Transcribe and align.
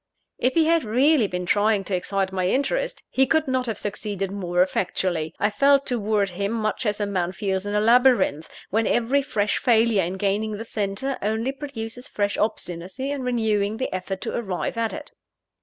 If 0.39 0.55
he 0.55 0.65
had 0.65 0.83
really 0.83 1.27
been 1.27 1.45
trying 1.45 1.83
to 1.83 1.95
excite 1.95 2.31
my 2.31 2.47
interest, 2.47 3.03
he 3.11 3.27
could 3.27 3.47
not 3.47 3.67
have 3.67 3.77
succeeded 3.77 4.31
more 4.31 4.63
effectually. 4.63 5.35
I 5.39 5.51
felt 5.51 5.85
towards 5.85 6.31
him 6.31 6.53
much 6.53 6.87
as 6.87 6.99
a 6.99 7.05
man 7.05 7.33
feels 7.33 7.67
in 7.67 7.75
a 7.75 7.79
labyrinth, 7.79 8.49
when 8.71 8.87
every 8.87 9.21
fresh 9.21 9.59
failure 9.59 10.01
in 10.01 10.13
gaining 10.17 10.53
the 10.53 10.65
centre, 10.65 11.19
only 11.21 11.51
produces 11.51 12.07
fresh 12.07 12.35
obstinacy 12.35 13.11
in 13.11 13.21
renewing 13.21 13.77
the 13.77 13.93
effort 13.93 14.21
to 14.21 14.35
arrive 14.35 14.75
at 14.75 14.91
it. 14.91 15.11